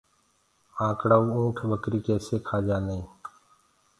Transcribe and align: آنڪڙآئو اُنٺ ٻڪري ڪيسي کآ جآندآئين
آنڪڙآئو 0.85 1.27
اُنٺ 1.37 1.55
ٻڪري 1.69 1.99
ڪيسي 2.07 2.35
کآ 2.47 2.57
جآندآئين 2.67 3.05